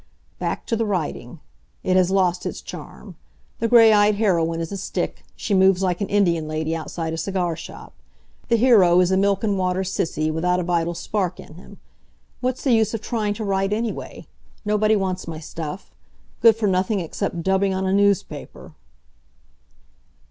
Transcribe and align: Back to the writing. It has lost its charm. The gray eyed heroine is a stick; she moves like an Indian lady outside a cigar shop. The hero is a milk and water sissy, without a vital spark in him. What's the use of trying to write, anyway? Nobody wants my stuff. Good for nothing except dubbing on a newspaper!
Back 0.39 0.65
to 0.65 0.75
the 0.75 0.83
writing. 0.83 1.41
It 1.83 1.95
has 1.95 2.09
lost 2.09 2.47
its 2.47 2.59
charm. 2.59 3.17
The 3.59 3.67
gray 3.67 3.93
eyed 3.93 4.15
heroine 4.15 4.59
is 4.59 4.71
a 4.71 4.77
stick; 4.77 5.23
she 5.35 5.53
moves 5.53 5.83
like 5.83 6.01
an 6.01 6.07
Indian 6.09 6.47
lady 6.47 6.75
outside 6.75 7.13
a 7.13 7.17
cigar 7.19 7.55
shop. 7.55 7.93
The 8.47 8.55
hero 8.55 8.99
is 8.99 9.11
a 9.11 9.15
milk 9.15 9.43
and 9.43 9.59
water 9.59 9.81
sissy, 9.81 10.33
without 10.33 10.59
a 10.59 10.63
vital 10.63 10.95
spark 10.95 11.39
in 11.39 11.53
him. 11.53 11.77
What's 12.39 12.63
the 12.63 12.73
use 12.73 12.95
of 12.95 13.01
trying 13.01 13.35
to 13.35 13.43
write, 13.43 13.73
anyway? 13.73 14.25
Nobody 14.65 14.95
wants 14.95 15.27
my 15.27 15.37
stuff. 15.39 15.93
Good 16.39 16.55
for 16.55 16.65
nothing 16.65 16.99
except 16.99 17.43
dubbing 17.43 17.75
on 17.75 17.85
a 17.85 17.93
newspaper! 17.93 18.73